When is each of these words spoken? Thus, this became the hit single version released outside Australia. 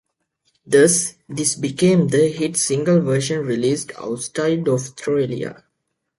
Thus, 0.65 1.13
this 1.29 1.53
became 1.53 2.07
the 2.07 2.27
hit 2.29 2.57
single 2.57 3.01
version 3.01 3.45
released 3.45 3.91
outside 3.99 4.67
Australia. 4.67 5.63